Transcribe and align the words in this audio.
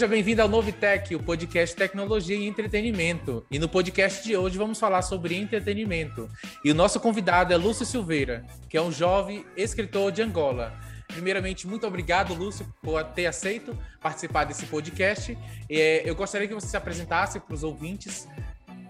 Seja 0.00 0.08
bem-vindo 0.08 0.40
ao 0.40 0.48
Novitec, 0.48 1.14
o 1.14 1.22
podcast 1.22 1.76
Tecnologia 1.76 2.34
e 2.34 2.46
Entretenimento. 2.46 3.44
E 3.50 3.58
no 3.58 3.68
podcast 3.68 4.26
de 4.26 4.34
hoje 4.34 4.56
vamos 4.56 4.78
falar 4.80 5.02
sobre 5.02 5.36
entretenimento. 5.36 6.26
E 6.64 6.70
o 6.70 6.74
nosso 6.74 6.98
convidado 7.00 7.52
é 7.52 7.56
Lúcio 7.58 7.84
Silveira, 7.84 8.46
que 8.66 8.78
é 8.78 8.80
um 8.80 8.90
jovem 8.90 9.44
escritor 9.56 10.10
de 10.10 10.22
Angola. 10.22 10.72
Primeiramente, 11.12 11.66
muito 11.66 11.86
obrigado, 11.86 12.34
Lúcio, 12.34 12.66
por 12.82 13.02
ter 13.04 13.26
aceito 13.26 13.76
participar 14.00 14.44
desse 14.44 14.66
podcast. 14.66 15.36
É, 15.68 16.08
eu 16.08 16.14
gostaria 16.14 16.46
que 16.48 16.54
você 16.54 16.66
se 16.66 16.76
apresentasse 16.76 17.40
para 17.40 17.54
os 17.54 17.62
ouvintes. 17.62 18.28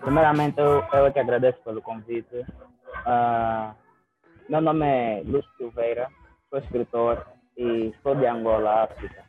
Primeiramente, 0.00 0.58
eu, 0.58 0.84
eu 0.92 1.12
que 1.12 1.18
agradeço 1.18 1.58
pelo 1.62 1.82
convite. 1.82 2.34
Uh, 2.36 3.74
meu 4.48 4.60
nome 4.60 4.86
é 4.86 5.22
Lúcio 5.24 5.50
Silveira, 5.56 6.08
sou 6.48 6.58
escritor 6.58 7.26
e 7.56 7.92
sou 8.02 8.14
de 8.14 8.26
Angola, 8.26 8.84
África. 8.84 9.24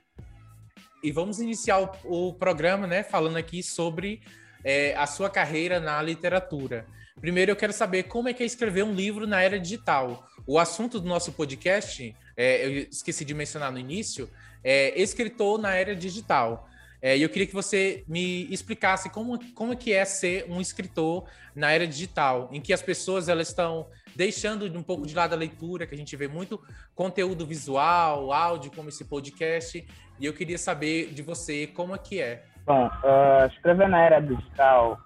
E 1.04 1.12
vamos 1.12 1.40
iniciar 1.40 1.80
o, 1.80 2.30
o 2.30 2.34
programa, 2.34 2.86
né, 2.88 3.04
falando 3.04 3.38
aqui 3.38 3.64
sobre 3.64 4.22
é, 4.64 4.96
a 4.96 5.06
sua 5.08 5.30
carreira 5.30 5.80
na 5.80 6.02
literatura. 6.02 6.86
Primeiro, 7.22 7.52
eu 7.52 7.56
quero 7.56 7.72
saber 7.72 8.04
como 8.04 8.28
é 8.28 8.34
que 8.34 8.42
é 8.42 8.46
escrever 8.48 8.84
um 8.84 8.94
livro 8.96 9.28
na 9.28 9.40
era 9.40 9.60
digital. 9.60 10.28
O 10.48 10.58
assunto 10.58 11.00
do 11.00 11.08
nosso 11.08 11.32
podcast, 11.32 12.16
é, 12.36 12.66
eu 12.66 12.72
esqueci 12.90 13.24
de 13.24 13.36
mencionar 13.36 13.72
no 13.72 13.78
início, 13.78 14.28
é 14.64 15.00
escritor 15.00 15.60
na 15.60 15.76
era 15.76 15.96
digital. 15.96 16.68
É, 17.00 17.16
e 17.16 17.22
eu 17.22 17.30
queria 17.30 17.46
que 17.46 17.54
você 17.54 18.04
me 18.08 18.52
explicasse 18.52 19.08
como, 19.10 19.40
como 19.54 19.74
é 19.74 19.76
que 19.76 19.94
é 19.94 20.04
ser 20.04 20.46
um 20.50 20.60
escritor 20.60 21.28
na 21.56 21.72
era 21.72 21.86
digital, 21.86 22.50
em 22.52 22.60
que 22.60 22.74
as 22.74 22.82
pessoas 22.82 23.30
elas 23.30 23.50
estão 23.50 23.88
deixando 24.16 24.66
um 24.78 24.84
pouco 24.84 25.06
de 25.06 25.14
lado 25.14 25.34
a 25.34 25.38
leitura, 25.38 25.86
que 25.86 25.94
a 25.94 25.98
gente 25.98 26.16
vê 26.16 26.28
muito 26.28 26.60
conteúdo 26.96 27.46
visual, 27.46 28.34
áudio, 28.34 28.72
como 28.72 28.90
esse 28.90 29.06
podcast, 29.06 29.86
e 30.20 30.26
eu 30.26 30.34
queria 30.34 30.58
saber 30.58 31.14
de 31.14 31.22
você 31.22 31.68
como 31.68 31.94
é 31.94 31.98
que 32.00 32.20
é. 32.20 32.44
Bom, 32.66 32.88
uh, 32.88 33.48
escrever 33.48 33.90
na 33.90 34.02
era 34.02 34.20
digital 34.20 35.00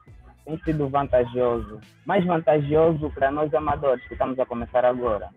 tem 0.46 0.58
sido 0.60 0.88
vantajoso, 0.88 1.82
mais 2.06 2.24
vantajoso 2.24 3.10
para 3.12 3.32
nós 3.32 3.54
amadores 3.54 4.06
que 4.08 4.14
estamos 4.14 4.40
a 4.40 4.46
começar 4.46 4.86
agora, 4.86 5.30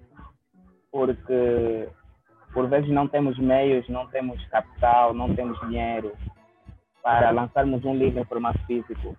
porque 0.92 1.88
por 2.52 2.68
vezes 2.68 2.90
não 2.90 3.08
temos 3.08 3.38
meios, 3.38 3.88
não 3.88 4.06
temos 4.08 4.44
capital, 4.48 5.14
não 5.14 5.34
temos 5.34 5.58
dinheiro 5.60 6.12
para 7.02 7.30
lançarmos 7.30 7.84
um 7.84 7.96
livro 7.96 8.20
em 8.20 8.24
formato 8.24 8.58
físico. 8.66 9.16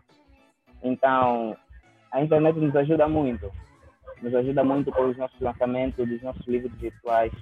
Então, 0.84 1.58
a 2.12 2.22
internet 2.22 2.58
nos 2.60 2.76
ajuda 2.76 3.08
muito, 3.08 3.52
nos 4.22 4.34
ajuda 4.36 4.64
muito 4.64 4.92
com 4.92 5.10
os 5.10 5.18
nossos 5.18 5.40
lançamentos 5.42 6.08
dos 6.08 6.22
nossos 6.22 6.46
livros 6.48 6.74
virtuais 6.80 7.34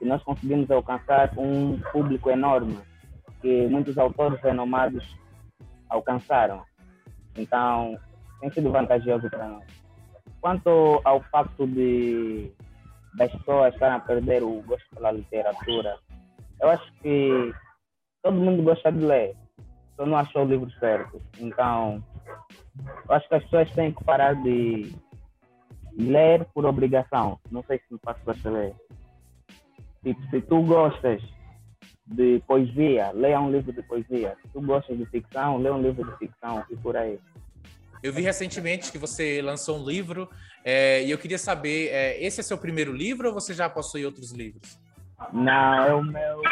e 0.00 0.04
nós 0.04 0.22
conseguimos 0.22 0.70
alcançar 0.70 1.30
um 1.38 1.78
público 1.92 2.30
enorme 2.30 2.78
que 3.40 3.66
muitos 3.68 3.96
autores 3.98 4.40
renomados 4.40 5.04
alcançaram. 5.88 6.62
Então, 7.36 7.98
tem 8.40 8.50
sido 8.52 8.70
vantajoso 8.70 9.28
para 9.30 9.48
nós. 9.48 9.64
Quanto 10.40 11.00
ao 11.04 11.22
facto 11.24 11.66
de 11.66 12.52
das 13.14 13.30
pessoas 13.30 13.74
estarem 13.74 13.96
a 13.96 14.00
perder 14.00 14.42
o 14.42 14.62
gosto 14.62 14.88
pela 14.94 15.12
literatura, 15.12 15.98
eu 16.60 16.70
acho 16.70 16.92
que 16.94 17.52
todo 18.22 18.34
mundo 18.34 18.62
gosta 18.62 18.90
de 18.90 19.04
ler, 19.04 19.36
só 19.96 20.06
não 20.06 20.16
achou 20.16 20.44
o 20.44 20.48
livro 20.48 20.70
certo. 20.78 21.20
Então, 21.38 22.02
eu 23.08 23.14
acho 23.14 23.28
que 23.28 23.34
as 23.34 23.44
pessoas 23.44 23.70
têm 23.72 23.92
que 23.92 24.02
parar 24.04 24.34
de 24.34 24.94
ler 25.98 26.46
por 26.54 26.64
obrigação. 26.64 27.38
Não 27.50 27.62
sei 27.64 27.78
se 27.78 27.92
me 27.92 28.00
faço 28.02 28.20
perceber. 28.24 28.74
Tipo, 30.02 30.22
se 30.30 30.40
tu 30.40 30.62
gostas 30.62 31.22
de 32.12 32.42
poesia, 32.46 33.10
leia 33.12 33.40
um 33.40 33.50
livro 33.50 33.72
de 33.72 33.82
poesia. 33.82 34.36
Se 34.42 34.48
tu 34.52 34.60
gostas 34.60 34.96
de 34.96 35.06
ficção, 35.06 35.58
leia 35.58 35.74
um 35.74 35.82
livro 35.82 36.04
de 36.04 36.16
ficção 36.18 36.64
e 36.70 36.76
por 36.76 36.96
aí. 36.96 37.18
Eu 38.02 38.12
vi 38.12 38.22
recentemente 38.22 38.90
que 38.90 38.98
você 38.98 39.40
lançou 39.40 39.78
um 39.78 39.84
livro 39.84 40.28
é, 40.64 41.04
e 41.04 41.10
eu 41.10 41.18
queria 41.18 41.38
saber, 41.38 41.88
é, 41.88 42.22
esse 42.22 42.40
é 42.40 42.42
seu 42.42 42.58
primeiro 42.58 42.92
livro 42.92 43.28
ou 43.28 43.34
você 43.34 43.54
já 43.54 43.68
possui 43.68 44.04
outros 44.04 44.32
livros? 44.32 44.78
Não, 45.32 45.84
é 45.84 45.94
o 45.94 46.02
meu 46.02 46.42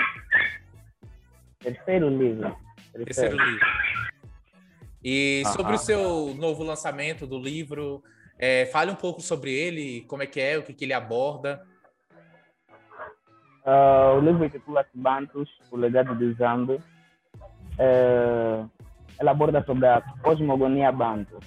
terceiro 1.58 2.08
livro. 2.08 2.56
Terceiro, 2.92 3.04
terceiro 3.04 3.36
livro. 3.36 3.66
E 5.02 5.42
sobre 5.56 5.74
o 5.74 5.78
seu 5.78 6.34
novo 6.34 6.62
lançamento 6.62 7.26
do 7.26 7.38
livro, 7.38 8.02
é, 8.38 8.66
fale 8.66 8.90
um 8.90 8.96
pouco 8.96 9.20
sobre 9.20 9.52
ele, 9.52 10.02
como 10.02 10.22
é 10.22 10.26
que 10.26 10.40
é, 10.40 10.58
o 10.58 10.62
que, 10.62 10.72
que 10.72 10.84
ele 10.84 10.92
aborda. 10.92 11.66
Uh, 13.64 14.16
o 14.16 14.20
livro 14.20 14.44
intitula-se 14.44 14.90
Bantus, 14.94 15.48
o 15.70 15.76
legado 15.76 16.14
de 16.16 16.32
Zambi. 16.34 16.80
Uh, 17.78 18.68
ela 19.18 19.30
aborda 19.32 19.62
sobre 19.64 19.86
a 19.86 20.00
cosmogonia 20.22 20.90
bantu. 20.90 21.38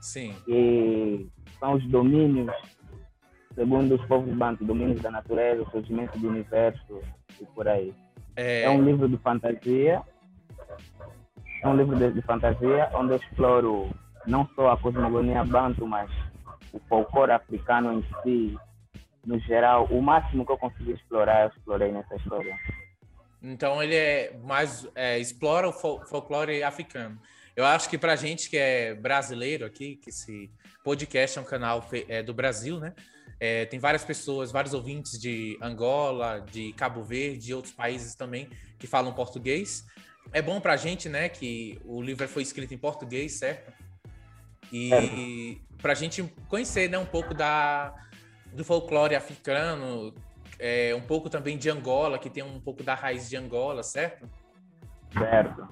Sim. 0.00 0.34
Que 0.44 1.28
são 1.58 1.74
os 1.74 1.86
domínios, 1.88 2.52
segundo 3.54 3.94
os 3.94 4.04
povos 4.06 4.34
bantu, 4.34 4.64
domínios 4.64 5.00
da 5.00 5.10
natureza, 5.10 5.62
o 5.62 5.70
surgimento 5.70 6.18
do 6.18 6.28
universo 6.28 7.00
e 7.40 7.46
por 7.46 7.66
aí. 7.66 7.94
É, 8.36 8.64
é 8.64 8.70
um 8.70 8.82
livro 8.82 9.08
de 9.08 9.16
fantasia. 9.18 10.02
É 11.62 11.68
um 11.68 11.76
livro 11.76 11.96
de, 11.96 12.12
de 12.12 12.22
fantasia 12.22 12.90
onde 12.94 13.12
eu 13.12 13.16
exploro 13.16 13.88
não 14.26 14.46
só 14.54 14.72
a 14.72 14.76
cosmogonia 14.76 15.44
bantu, 15.44 15.86
mas 15.86 16.10
o 16.72 16.78
folclore 16.88 17.32
africano 17.32 17.92
em 17.92 18.04
si, 18.22 18.58
no 19.24 19.38
geral, 19.40 19.86
o 19.86 20.02
máximo 20.02 20.44
que 20.44 20.52
eu 20.52 20.58
consegui 20.58 20.92
explorar, 20.92 21.44
eu 21.44 21.48
explorei 21.48 21.92
nessa 21.92 22.14
história. 22.16 22.56
Então 23.42 23.82
ele 23.82 23.94
é 23.94 24.36
mais 24.42 24.86
é, 24.94 25.18
explora 25.18 25.68
o 25.68 25.72
folclore 25.72 26.62
africano. 26.62 27.20
Eu 27.54 27.64
acho 27.66 27.88
que 27.88 27.98
para 27.98 28.16
gente 28.16 28.48
que 28.48 28.56
é 28.56 28.94
brasileiro 28.94 29.66
aqui, 29.66 29.96
que 29.96 30.10
esse 30.10 30.50
podcast 30.82 31.38
é 31.38 31.42
um 31.42 31.44
canal 31.44 31.86
é, 32.08 32.22
do 32.22 32.32
Brasil, 32.32 32.78
né? 32.78 32.94
É, 33.38 33.66
tem 33.66 33.78
várias 33.78 34.04
pessoas, 34.04 34.52
vários 34.52 34.72
ouvintes 34.72 35.18
de 35.18 35.58
Angola, 35.60 36.44
de 36.52 36.72
Cabo 36.74 37.02
Verde, 37.02 37.50
e 37.50 37.54
outros 37.54 37.74
países 37.74 38.14
também 38.14 38.48
que 38.78 38.86
falam 38.86 39.12
português. 39.12 39.84
É 40.32 40.40
bom 40.40 40.60
para 40.60 40.74
a 40.74 40.76
gente, 40.76 41.08
né, 41.08 41.28
que 41.28 41.80
o 41.84 42.00
livro 42.00 42.28
foi 42.28 42.42
escrito 42.42 42.72
em 42.72 42.78
português, 42.78 43.32
certo? 43.32 43.72
E 44.72 44.92
é. 44.94 45.76
para 45.78 45.92
a 45.92 45.94
gente 45.96 46.22
conhecer, 46.48 46.88
né, 46.88 46.96
um 46.98 47.04
pouco 47.04 47.34
da 47.34 47.92
do 48.54 48.64
folclore 48.64 49.14
africano, 49.14 50.14
é, 50.58 50.94
um 50.94 51.00
pouco 51.00 51.28
também 51.28 51.56
de 51.56 51.68
Angola, 51.68 52.18
que 52.18 52.30
tem 52.30 52.42
um 52.42 52.60
pouco 52.60 52.82
da 52.82 52.94
raiz 52.94 53.28
de 53.28 53.36
Angola, 53.36 53.82
certo? 53.82 54.28
Certo. 55.16 55.68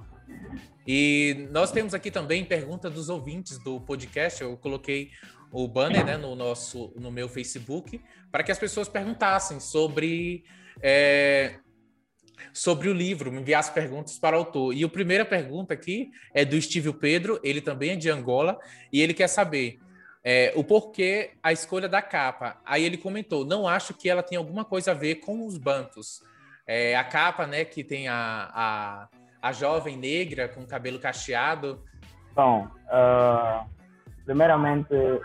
E 0.85 1.47
nós 1.51 1.71
temos 1.71 1.93
aqui 1.93 2.09
também 2.09 2.43
pergunta 2.43 2.89
dos 2.89 3.09
ouvintes 3.09 3.57
do 3.59 3.79
podcast. 3.81 4.41
Eu 4.41 4.57
coloquei 4.57 5.11
o 5.51 5.67
banner 5.67 6.05
né, 6.05 6.17
no 6.17 6.35
nosso 6.35 6.93
no 6.95 7.11
meu 7.11 7.27
Facebook 7.27 8.01
para 8.31 8.43
que 8.43 8.51
as 8.51 8.57
pessoas 8.57 8.87
perguntassem 8.87 9.59
sobre 9.59 10.43
é, 10.81 11.55
sobre 12.53 12.89
o 12.89 12.93
livro, 12.93 13.31
me 13.31 13.39
enviassem 13.39 13.73
perguntas 13.73 14.17
para 14.17 14.35
o 14.35 14.39
autor. 14.39 14.73
E 14.73 14.83
a 14.83 14.89
primeira 14.89 15.25
pergunta 15.25 15.73
aqui 15.73 16.09
é 16.33 16.43
do 16.43 16.59
Steve 16.59 16.91
Pedro, 16.93 17.39
ele 17.43 17.61
também 17.61 17.91
é 17.91 17.95
de 17.95 18.09
Angola 18.09 18.57
e 18.91 19.01
ele 19.01 19.13
quer 19.13 19.27
saber 19.27 19.79
é, 20.23 20.53
o 20.55 20.63
porquê 20.63 21.31
a 21.41 21.51
escolha 21.51 21.89
da 21.89 22.01
capa. 22.01 22.57
Aí 22.65 22.83
ele 22.83 22.97
comentou: 22.97 23.45
não 23.45 23.67
acho 23.67 23.93
que 23.93 24.09
ela 24.09 24.23
tem 24.23 24.37
alguma 24.37 24.63
coisa 24.63 24.91
a 24.91 24.95
ver 24.95 25.15
com 25.15 25.45
os 25.45 25.57
bantos. 25.57 26.21
É, 26.65 26.95
a 26.95 27.03
capa, 27.03 27.47
né, 27.47 27.65
que 27.65 27.83
tem 27.83 28.07
a, 28.07 28.49
a, 28.53 29.07
a 29.41 29.51
jovem 29.51 29.97
negra 29.97 30.47
com 30.47 30.65
cabelo 30.65 30.99
cacheado. 30.99 31.83
Bom, 32.33 32.67
uh, 32.87 33.67
primeiramente, 34.23 34.93
eu 34.93 35.21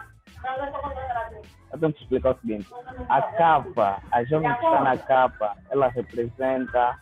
tenho 1.78 1.92
que 1.92 2.02
explicar 2.02 2.34
o 2.34 2.40
seguinte: 2.40 2.68
a 3.08 3.22
capa, 3.22 4.02
a 4.10 4.24
jovem 4.24 4.52
que 4.54 4.64
está 4.64 4.80
na 4.80 4.96
capa, 4.96 5.56
ela 5.70 5.88
representa 5.88 6.98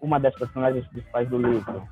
uma 0.00 0.18
das 0.18 0.34
personagens 0.34 0.86
principais 0.88 1.28
do 1.28 1.38
livro. 1.38 1.88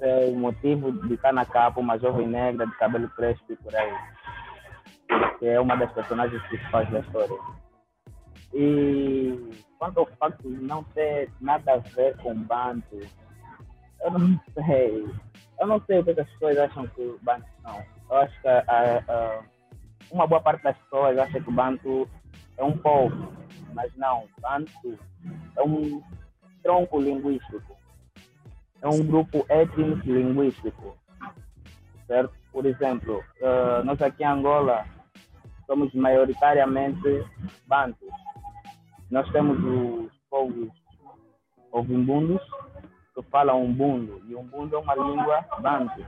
É 0.00 0.26
o 0.26 0.34
motivo 0.34 0.92
de 1.06 1.14
estar 1.14 1.32
na 1.32 1.44
capa 1.44 1.80
uma 1.80 1.98
jovem 1.98 2.26
negra 2.26 2.66
de 2.66 2.76
cabelo 2.76 3.08
crespo 3.10 3.52
e 3.52 3.56
por 3.56 3.74
aí. 3.74 3.94
Que 5.38 5.46
é 5.46 5.60
uma 5.60 5.76
das 5.76 5.92
personagens 5.92 6.42
principais 6.48 6.90
da 6.90 7.00
história. 7.00 7.38
E 8.52 9.50
quanto 9.78 10.00
ao 10.00 10.06
facto 10.18 10.42
de 10.42 10.62
não 10.62 10.84
ter 10.84 11.30
nada 11.40 11.74
a 11.74 11.76
ver 11.78 12.16
com 12.18 12.34
Bantu, 12.34 13.00
eu 14.00 14.10
não 14.10 14.40
sei. 14.54 15.06
Eu 15.60 15.66
não 15.66 15.80
sei 15.86 16.00
o 16.00 16.04
que 16.04 16.20
as 16.20 16.28
pessoas 16.30 16.58
acham 16.58 16.86
que 16.88 17.16
Bantu 17.22 17.46
são. 17.62 17.82
Eu 18.10 18.16
acho 18.16 18.40
que 18.40 18.48
a, 18.48 18.62
a, 19.08 19.42
uma 20.10 20.26
boa 20.26 20.40
parte 20.40 20.62
das 20.62 20.76
pessoas 20.78 21.18
acha 21.18 21.40
que 21.40 21.48
o 21.48 21.52
Bantu 21.52 22.08
é 22.56 22.64
um 22.64 22.76
povo, 22.78 23.32
mas 23.72 23.94
não. 23.96 24.28
Bantu 24.40 24.98
é 25.56 25.62
um 25.62 26.02
tronco 26.62 27.00
linguístico 27.00 27.83
é 28.84 28.88
um 28.88 29.02
grupo 29.02 29.46
étnico-linguístico, 29.48 30.94
certo? 32.06 32.34
Por 32.52 32.66
exemplo, 32.66 33.24
uh, 33.40 33.82
nós 33.82 34.00
aqui 34.02 34.22
em 34.22 34.26
Angola 34.26 34.84
somos 35.66 35.92
maioritariamente 35.94 37.24
bantos. 37.66 38.10
Nós 39.10 39.26
temos 39.32 39.58
os 39.58 40.12
povos 40.28 40.68
ovimbundos 41.72 42.42
que 43.14 43.22
falam 43.30 43.64
umbundo, 43.64 44.20
e 44.28 44.34
umbundo 44.34 44.76
é 44.76 44.78
uma 44.78 44.94
língua 44.94 45.44
banto. 45.60 46.04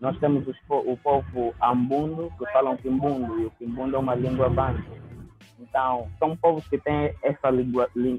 Nós 0.00 0.18
temos 0.18 0.44
os, 0.48 0.56
o 0.68 0.96
povo 0.96 1.54
ambundo 1.62 2.32
que 2.38 2.52
falam 2.52 2.76
quimbundo, 2.76 3.40
e 3.40 3.46
o 3.46 3.50
quimbundo 3.52 3.94
é 3.94 3.98
uma 4.00 4.16
língua 4.16 4.50
banto. 4.50 4.82
Então, 5.60 6.10
são 6.18 6.36
povos 6.36 6.66
que 6.66 6.76
têm 6.76 7.14
essa 7.22 7.50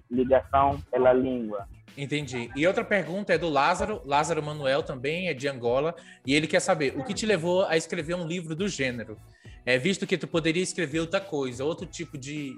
ligação 0.10 0.80
pela 0.90 1.12
língua. 1.12 1.68
Entendi. 1.98 2.50
E 2.56 2.66
outra 2.66 2.84
pergunta 2.84 3.34
é 3.34 3.38
do 3.38 3.50
Lázaro, 3.50 4.02
Lázaro 4.04 4.42
Manuel 4.42 4.82
também 4.82 5.28
é 5.28 5.34
de 5.34 5.48
Angola, 5.48 5.96
e 6.26 6.34
ele 6.34 6.48
quer 6.48 6.60
saber 6.60 6.98
o 6.98 7.04
que 7.04 7.14
te 7.14 7.26
levou 7.26 7.66
a 7.66 7.78
escrever 7.78 8.16
um 8.16 8.26
livro 8.26 8.56
do 8.56 8.68
gênero, 8.68 9.18
é 9.66 9.78
visto 9.78 10.06
que 10.08 10.18
tu 10.18 10.28
poderia 10.28 10.64
escrever 10.64 11.00
outra 11.00 11.22
coisa, 11.22 11.64
outro 11.64 11.86
tipo 11.86 12.18
de, 12.18 12.58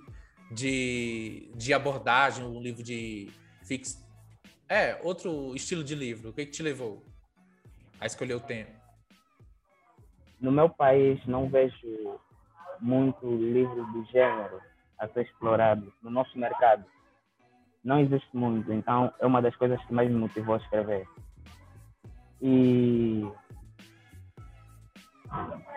de, 0.51 1.51
de 1.55 1.73
abordagem, 1.73 2.45
um 2.45 2.61
livro 2.61 2.81
de 2.81 3.29
fix, 3.63 4.03
é 4.67 4.99
outro 5.03 5.53
estilo 5.55 5.83
de 5.83 5.93
livro. 5.93 6.29
O 6.29 6.33
que, 6.33 6.45
que 6.45 6.51
te 6.51 6.63
levou 6.63 7.03
a 7.99 8.05
escolher 8.05 8.33
o 8.33 8.39
tema? 8.39 8.71
No 10.39 10.51
meu 10.51 10.69
país 10.69 11.23
não 11.27 11.47
vejo 11.47 12.19
muito 12.81 13.35
livro 13.35 13.85
do 13.93 14.03
gênero 14.05 14.59
a 14.97 15.07
ser 15.09 15.25
explorado 15.25 15.93
no 16.01 16.09
nosso 16.09 16.37
mercado 16.37 16.85
não 17.85 17.99
existe 17.99 18.35
muito, 18.35 18.73
então 18.73 19.13
é 19.19 19.27
uma 19.27 19.41
das 19.41 19.55
coisas 19.55 19.79
que 19.85 19.93
mais 19.93 20.09
me 20.09 20.17
motivou 20.17 20.55
a 20.55 20.57
escrever. 20.57 21.07
E 22.41 23.23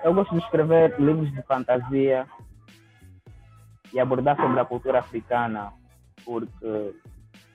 eu 0.03 0.15
gosto 0.15 0.35
de 0.35 0.43
escrever 0.43 0.99
livros 0.99 1.31
de 1.31 1.43
fantasia 1.43 2.27
e 3.93 4.01
abordar 4.01 4.37
sobre 4.37 4.59
a 4.59 4.65
cultura 4.65 5.01
africana, 5.01 5.71
porque 6.25 6.95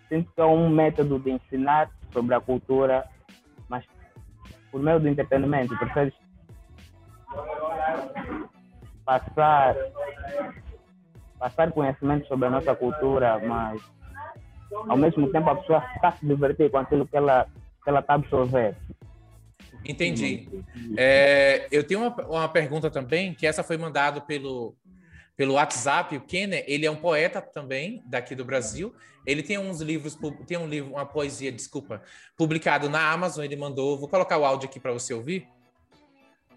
sinto 0.07 0.31
que 0.31 0.39
é 0.41 0.45
um 0.45 0.69
método 0.69 1.19
de 1.19 1.31
ensinar 1.31 1.89
sobre 2.11 2.35
a 2.35 2.39
cultura, 2.39 3.09
mas 3.67 3.83
por 4.71 4.81
meio 4.81 4.99
do 4.99 5.07
entretenimento, 5.07 5.75
percebes? 5.79 6.13
Passar, 9.03 9.75
passar 11.39 11.71
conhecimento 11.71 12.27
sobre 12.27 12.47
a 12.47 12.51
nossa 12.51 12.75
cultura, 12.75 13.39
mas 13.39 13.81
ao 14.87 14.97
mesmo 14.97 15.31
tempo 15.31 15.49
a 15.49 15.55
pessoa 15.55 15.83
está 15.95 16.11
se 16.11 16.25
divertir 16.25 16.69
com 16.69 16.77
aquilo 16.77 17.07
que 17.07 17.15
ela 17.15 17.47
que 17.83 17.89
ela 17.89 17.99
está 17.99 18.13
absorvendo. 18.13 18.77
Entendi. 19.85 20.47
É, 20.97 21.67
eu 21.71 21.83
tenho 21.83 21.99
uma, 21.99 22.15
uma 22.25 22.49
pergunta 22.49 22.89
também, 22.89 23.33
que 23.33 23.45
essa 23.45 23.63
foi 23.63 23.77
mandada 23.77 24.21
pelo, 24.21 24.75
pelo 25.35 25.55
WhatsApp. 25.55 26.15
O 26.15 26.21
Kenner, 26.21 26.63
ele 26.67 26.85
é 26.85 26.91
um 26.91 26.95
poeta 26.95 27.41
também, 27.41 28.01
daqui 28.05 28.33
do 28.35 28.45
Brasil. 28.45 28.95
Ele 29.25 29.43
tem 29.43 29.57
uns 29.57 29.81
livros, 29.81 30.17
tem 30.47 30.57
um 30.57 30.67
livro, 30.67 30.91
uma 30.91 31.05
poesia, 31.05 31.51
desculpa, 31.51 32.01
publicado 32.37 32.89
na 32.89 33.11
Amazon. 33.11 33.43
Ele 33.43 33.55
mandou, 33.55 33.97
vou 33.97 34.07
colocar 34.07 34.37
o 34.37 34.45
áudio 34.45 34.69
aqui 34.69 34.79
para 34.79 34.93
você 34.93 35.13
ouvir. 35.13 35.47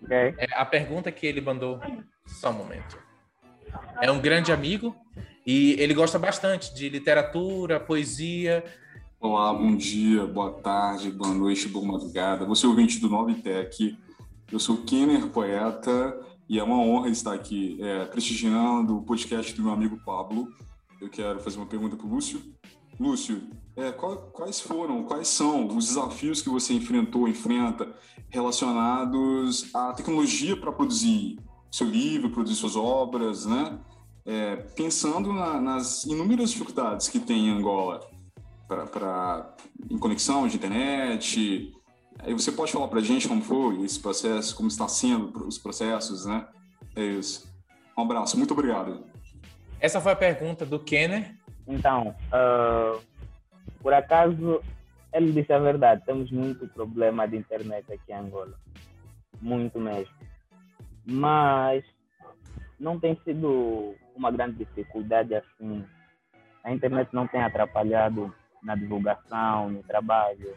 Okay. 0.03 0.35
É, 0.39 0.47
a 0.53 0.65
pergunta 0.65 1.11
que 1.11 1.27
ele 1.27 1.41
mandou, 1.41 1.81
só 2.27 2.51
um 2.51 2.55
momento. 2.55 2.99
É 4.01 4.11
um 4.11 4.21
grande 4.21 4.53
amigo 4.53 4.97
e 5.47 5.77
ele 5.79 5.95
gosta 5.95 6.19
bastante 6.19 6.75
de 6.75 6.89
literatura, 6.89 7.79
poesia. 7.79 8.65
Olá, 9.21 9.55
bom 9.55 9.77
dia, 9.77 10.27
boa 10.27 10.51
tarde, 10.51 11.09
boa 11.09 11.33
noite, 11.33 11.69
boa 11.69 11.87
madrugada. 11.87 12.45
Você 12.45 12.67
é 12.67 12.69
ouvinte 12.69 12.99
do 12.99 13.09
Nove 13.09 13.35
Tech. 13.35 13.97
Eu 14.51 14.59
sou 14.59 14.79
Kenner, 14.79 15.29
poeta, 15.29 16.21
e 16.49 16.59
é 16.59 16.65
uma 16.65 16.77
honra 16.79 17.11
estar 17.11 17.33
aqui 17.33 17.79
é, 17.81 18.07
prestigiando 18.07 18.99
o 18.99 19.03
podcast 19.03 19.55
do 19.55 19.63
meu 19.63 19.73
amigo 19.73 20.01
Pablo. 20.05 20.53
Eu 21.01 21.09
quero 21.09 21.39
fazer 21.39 21.59
uma 21.59 21.67
pergunta 21.67 21.95
para 21.97 22.07
o 22.07 22.11
Lúcio. 22.11 22.43
Lúcio, 22.99 23.49
é, 23.77 23.93
quais 23.93 24.59
foram, 24.59 25.05
quais 25.05 25.29
são 25.29 25.69
os 25.69 25.87
desafios 25.87 26.43
que 26.43 26.49
você 26.49 26.75
enfrentou, 26.75 27.29
enfrenta, 27.29 27.95
relacionados 28.31 29.73
à 29.73 29.93
tecnologia 29.93 30.57
para 30.57 30.73
produzir 30.73 31.39
seu 31.71 31.87
livro, 31.87 32.31
produzir 32.31 32.57
suas 32.57 32.75
obras, 32.75 33.47
né? 33.47 33.79
É, 34.27 34.57
pensando 34.57 35.33
na, 35.33 35.61
nas 35.61 36.05
inúmeras 36.05 36.51
dificuldades 36.51 37.09
que 37.09 37.21
tem 37.21 37.49
em 37.49 37.51
Angola 37.51 38.01
para 38.67 39.55
em 39.89 39.97
conexão 39.97 40.49
de 40.49 40.57
internet. 40.57 41.73
Aí 42.19 42.33
você 42.33 42.51
pode 42.51 42.73
falar 42.73 42.89
para 42.89 42.99
a 42.99 43.03
gente 43.03 43.29
como 43.29 43.43
foi 43.43 43.83
esse 43.83 44.01
processo, 44.01 44.57
como 44.57 44.69
está 44.69 44.89
sendo 44.89 45.47
os 45.47 45.59
processos, 45.59 46.27
né? 46.27 46.47
É 46.97 47.05
isso. 47.05 47.49
Um 47.97 48.03
abraço, 48.03 48.37
muito 48.37 48.53
obrigado. 48.53 49.05
Essa 49.79 50.01
foi 50.01 50.13
a 50.13 50.17
pergunta 50.17 50.67
do 50.67 50.81
Kenner. 50.81 51.37
Então, 51.69 52.15
uh, 52.33 53.01
por 53.81 53.93
acaso, 53.93 54.61
ele 55.13 55.33
disse 55.33 55.53
a 55.53 55.59
verdade. 55.59 56.05
Temos 56.05 56.31
muito 56.31 56.67
problema 56.69 57.29
de 57.29 57.37
internet 57.37 57.85
aqui 57.93 58.13
em 58.13 58.15
Angola. 58.15 58.59
Muito 59.41 59.79
mesmo. 59.79 60.15
Mas 61.05 61.85
não 62.81 62.99
tem 62.99 63.19
sido 63.25 63.95
uma 64.17 64.31
grande 64.31 64.57
dificuldade 64.59 65.35
assim. 65.35 65.85
A 66.65 66.73
internet 66.73 67.09
não 67.13 67.27
tem 67.27 67.43
atrapalhado 67.43 68.35
na 68.63 68.75
divulgação, 68.75 69.71
no 69.71 69.83
trabalho, 69.83 70.57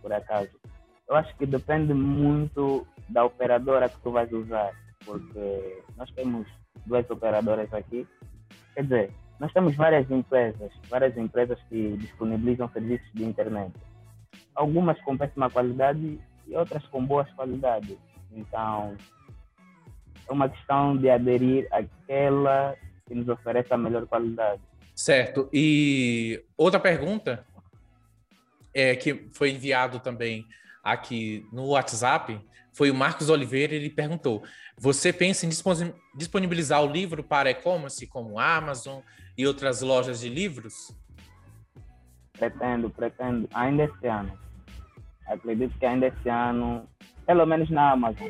por 0.00 0.12
acaso. 0.12 0.50
Eu 1.08 1.16
acho 1.16 1.36
que 1.36 1.44
depende 1.44 1.92
muito 1.92 2.86
da 3.08 3.24
operadora 3.24 3.88
que 3.88 4.00
tu 4.00 4.10
vais 4.10 4.32
usar, 4.32 4.72
porque 5.04 5.82
nós 5.96 6.10
temos 6.12 6.46
duas 6.86 7.08
operadoras 7.10 7.72
aqui. 7.74 8.06
Quer 8.74 8.82
dizer, 8.84 9.10
nós 9.38 9.52
temos 9.52 9.76
várias 9.76 10.10
empresas, 10.10 10.72
várias 10.88 11.16
empresas 11.16 11.60
que 11.68 11.96
disponibilizam 11.98 12.68
serviços 12.70 13.10
de 13.12 13.24
internet. 13.24 13.72
Algumas 14.54 15.00
com 15.02 15.16
péssima 15.16 15.50
qualidade 15.50 16.20
e 16.46 16.56
outras 16.56 16.86
com 16.86 17.04
boas 17.04 17.30
qualidades. 17.32 17.98
Então, 18.32 18.96
é 20.28 20.32
uma 20.32 20.48
questão 20.48 20.96
de 20.96 21.10
aderir 21.10 21.68
àquela 21.70 22.74
que 23.06 23.14
nos 23.14 23.28
oferece 23.28 23.72
a 23.72 23.78
melhor 23.78 24.06
qualidade. 24.06 24.60
Certo. 24.94 25.48
E 25.52 26.42
outra 26.56 26.80
pergunta 26.80 27.44
é, 28.72 28.94
que 28.94 29.28
foi 29.32 29.50
enviado 29.50 30.00
também 30.00 30.46
aqui 30.82 31.46
no 31.52 31.68
WhatsApp 31.68 32.40
foi 32.72 32.90
o 32.90 32.94
Marcos 32.94 33.28
Oliveira. 33.28 33.74
Ele 33.74 33.90
perguntou: 33.90 34.42
Você 34.76 35.12
pensa 35.12 35.46
em 35.46 35.50
disponibilizar 36.14 36.82
o 36.82 36.90
livro 36.90 37.22
para 37.22 37.50
e-commerce 37.50 38.06
como 38.06 38.38
Amazon 38.38 39.00
e 39.36 39.46
outras 39.46 39.80
lojas 39.80 40.20
de 40.20 40.28
livros? 40.28 40.92
Pretendo, 42.32 42.90
pretendo. 42.90 43.48
Ainda 43.54 43.84
esse 43.84 44.06
ano. 44.06 44.38
Acredito 45.26 45.78
que 45.78 45.86
ainda 45.86 46.08
esse 46.08 46.28
ano, 46.28 46.88
pelo 47.26 47.46
menos 47.46 47.70
na 47.70 47.92
Amazon. 47.92 48.28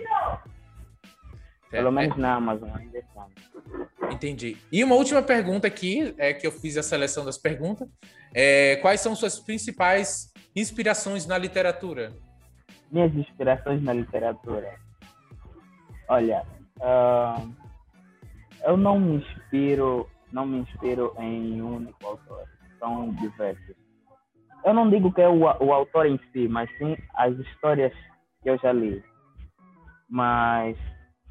Pelo 1.70 1.90
menos 1.90 2.16
é. 2.16 2.20
na 2.20 2.34
Amazon, 2.34 2.70
ainda 2.74 2.98
esse 2.98 3.18
ano. 3.18 3.32
Entendi. 4.12 4.56
E 4.70 4.84
uma 4.84 4.94
última 4.94 5.22
pergunta 5.22 5.66
aqui, 5.66 6.14
é 6.18 6.32
que 6.32 6.46
eu 6.46 6.52
fiz 6.52 6.76
a 6.76 6.82
seleção 6.82 7.24
das 7.24 7.38
perguntas. 7.38 7.88
É, 8.34 8.76
quais 8.76 9.00
são 9.00 9.14
suas 9.14 9.38
principais 9.40 10.32
inspirações 10.54 11.26
na 11.26 11.36
literatura? 11.36 12.12
Minhas 12.90 13.14
inspirações 13.14 13.82
na 13.82 13.92
literatura. 13.92 14.78
Olha, 16.08 16.44
uh, 16.78 17.52
eu 18.64 18.76
não 18.76 19.00
me 19.00 19.16
inspiro, 19.16 20.08
não 20.32 20.46
me 20.46 20.58
inspiro 20.58 21.14
em 21.18 21.60
um 21.62 21.76
único 21.76 22.06
autor. 22.06 22.44
São 22.78 23.12
diversos. 23.14 23.74
Eu 24.64 24.74
não 24.74 24.88
digo 24.88 25.12
que 25.12 25.20
é 25.20 25.28
o, 25.28 25.40
o 25.40 25.72
autor 25.72 26.06
em 26.06 26.18
si, 26.32 26.48
mas 26.48 26.70
sim 26.78 26.96
as 27.14 27.36
histórias 27.38 27.92
que 28.42 28.50
eu 28.50 28.58
já 28.58 28.72
li. 28.72 29.02
Mas 30.08 30.76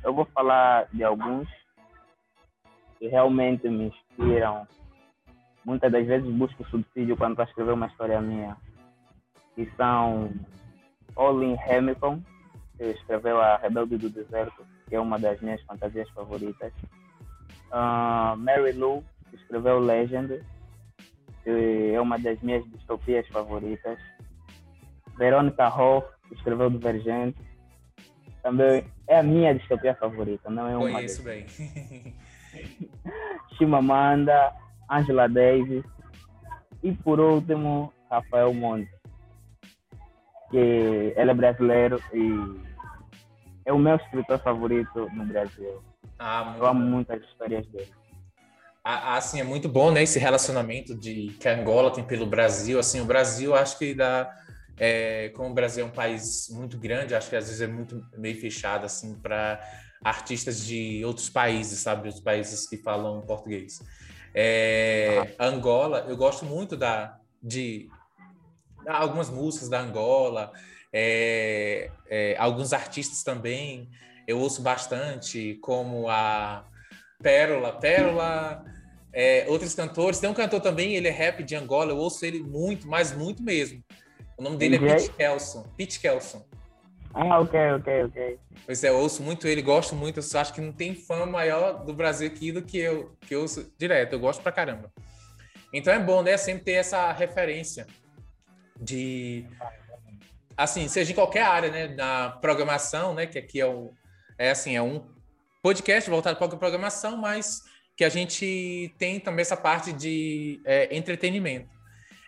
eu 0.03 0.13
vou 0.13 0.25
falar 0.25 0.87
de 0.91 1.03
alguns 1.03 1.47
que 2.99 3.07
realmente 3.07 3.67
me 3.69 3.87
inspiram. 3.87 4.67
Muitas 5.65 5.91
das 5.91 6.05
vezes 6.05 6.29
busco 6.33 6.63
subsídio 6.69 7.15
quando 7.15 7.35
para 7.35 7.45
escrever 7.45 7.73
uma 7.73 7.87
história 7.87 8.19
minha. 8.21 8.57
Que 9.55 9.69
são 9.77 10.31
Olin 11.15 11.57
Hamilton, 11.67 12.21
que 12.77 12.83
escreveu 12.85 13.39
A 13.41 13.57
Rebelde 13.57 13.97
do 13.97 14.09
Deserto, 14.09 14.65
que 14.87 14.95
é 14.95 14.99
uma 14.99 15.17
das 15.17 15.39
minhas 15.41 15.61
fantasias 15.63 16.09
favoritas. 16.09 16.73
Uh, 17.71 18.35
Mary 18.37 18.73
Lou, 18.73 19.03
que 19.29 19.35
escreveu 19.37 19.79
Legend, 19.79 20.43
que 21.43 21.91
é 21.93 22.01
uma 22.01 22.19
das 22.19 22.39
minhas 22.41 22.63
distopias 22.71 23.27
favoritas. 23.29 23.97
Veronica 25.17 25.67
Hoff, 25.67 26.07
que 26.27 26.35
escreveu 26.35 26.69
Divergente, 26.69 27.37
também 28.43 28.85
é 29.07 29.17
a 29.17 29.23
minha 29.23 29.55
distopia 29.55 29.95
favorita, 29.95 30.49
não 30.49 30.67
é 30.67 30.77
uma. 30.77 30.91
Conheço 30.91 31.23
bem. 31.23 31.45
Chimamanda, 33.57 34.53
Angela 34.89 35.27
Davis 35.27 35.83
e 36.83 36.91
por 36.91 37.19
último, 37.19 37.91
Rafael 38.11 38.53
Monte. 38.53 38.91
que 40.51 40.57
ele 41.15 41.31
é 41.31 41.33
brasileiro 41.33 41.99
e 42.13 42.61
é 43.65 43.71
o 43.73 43.79
meu 43.79 43.95
escritor 43.95 44.39
favorito 44.39 45.09
no 45.13 45.25
Brasil. 45.25 45.81
Ah, 46.19 46.53
Eu 46.57 46.65
amo 46.65 46.81
muito 46.81 47.11
as 47.11 47.21
histórias 47.21 47.65
dele. 47.67 47.91
Assim, 48.83 49.39
é 49.39 49.43
muito 49.45 49.69
bom, 49.69 49.91
né, 49.91 50.03
esse 50.03 50.19
relacionamento 50.19 50.93
de 50.93 51.27
que 51.39 51.47
a 51.47 51.55
Angola 51.57 51.89
tem 51.89 52.03
pelo 52.03 52.25
Brasil. 52.25 52.77
Assim, 52.77 52.99
o 52.99 53.05
Brasil, 53.05 53.55
acho 53.55 53.79
que 53.79 53.95
dá, 53.95 54.29
é, 54.77 55.29
como 55.29 55.49
o 55.49 55.53
Brasil 55.53 55.85
é 55.85 55.87
um 55.87 55.91
país 55.91 56.49
muito 56.49 56.77
grande, 56.77 57.15
acho 57.15 57.29
que 57.29 57.35
às 57.35 57.45
vezes 57.45 57.61
é 57.61 57.67
muito 57.67 58.03
meio 58.17 58.39
fechado, 58.39 58.85
assim, 58.85 59.15
para 59.15 59.61
artistas 60.03 60.65
de 60.65 61.03
outros 61.05 61.29
países, 61.29 61.79
sabe, 61.79 62.07
outros 62.07 62.23
países 62.23 62.67
que 62.67 62.77
falam 62.77 63.21
português. 63.21 63.79
É, 64.33 65.35
ah. 65.37 65.47
Angola, 65.47 66.05
eu 66.07 66.17
gosto 66.17 66.45
muito 66.45 66.75
da 66.75 67.17
de 67.41 67.89
algumas 68.87 69.29
músicas 69.29 69.69
da 69.69 69.81
Angola, 69.81 70.51
é, 70.91 71.91
é, 72.09 72.35
alguns 72.37 72.73
artistas 72.73 73.23
também. 73.23 73.89
Eu 74.27 74.39
ouço 74.39 74.61
bastante, 74.61 75.57
como 75.61 76.07
a 76.09 76.65
Pérola, 77.21 77.73
Pérola, 77.73 78.63
é, 79.11 79.45
outros 79.49 79.75
cantores. 79.75 80.19
Tem 80.19 80.29
um 80.29 80.33
cantor 80.33 80.61
também, 80.61 80.95
ele 80.95 81.07
é 81.07 81.11
rap 81.11 81.43
de 81.43 81.55
Angola, 81.55 81.91
eu 81.91 81.97
ouço 81.97 82.25
ele 82.25 82.41
muito, 82.41 82.87
mas 82.87 83.11
muito 83.11 83.43
mesmo. 83.43 83.83
O 84.37 84.43
nome 84.43 84.57
dele 84.57 84.75
é 84.75 84.79
Pete 84.79 85.09
Kelson. 85.11 85.63
Pete 85.77 85.99
Kelson. 85.99 86.45
Ah, 87.13 87.39
ok, 87.39 87.59
ok, 87.73 88.03
ok. 88.05 88.39
Pois 88.65 88.83
é, 88.83 88.89
eu 88.89 88.97
ouço 88.97 89.21
muito 89.21 89.47
ele, 89.47 89.61
gosto 89.61 89.95
muito. 89.95 90.19
Eu 90.19 90.39
acho 90.39 90.53
que 90.53 90.61
não 90.61 90.71
tem 90.71 90.95
fã 90.95 91.25
maior 91.25 91.83
do 91.85 91.93
Brasil 91.93 92.27
aqui 92.27 92.51
do 92.51 92.61
que 92.61 92.77
eu, 92.77 93.15
que 93.21 93.35
eu 93.35 93.41
ouço 93.41 93.71
direto. 93.77 94.13
Eu 94.13 94.19
gosto 94.19 94.41
pra 94.41 94.51
caramba. 94.51 94.91
Então 95.71 95.93
é 95.93 95.99
bom, 95.99 96.23
né? 96.23 96.37
Sempre 96.37 96.63
ter 96.63 96.73
essa 96.73 97.11
referência 97.11 97.85
de 98.79 99.45
assim, 100.57 100.87
seja 100.87 101.11
em 101.11 101.15
qualquer 101.15 101.43
área, 101.43 101.71
né, 101.71 101.87
na 101.87 102.29
programação, 102.29 103.13
né, 103.13 103.25
que 103.25 103.39
aqui 103.39 103.59
é 103.59 103.65
o 103.65 103.91
é 104.37 104.51
assim, 104.51 104.75
é 104.75 104.81
um 104.81 105.05
podcast 105.61 106.09
voltado 106.09 106.37
para 106.37 106.47
a 106.47 106.57
programação, 106.57 107.17
mas 107.17 107.61
que 107.95 108.03
a 108.03 108.09
gente 108.09 108.93
tem 108.97 109.19
também 109.19 109.41
essa 109.41 109.55
parte 109.55 109.93
de 109.93 110.59
é, 110.65 110.95
entretenimento. 110.95 111.69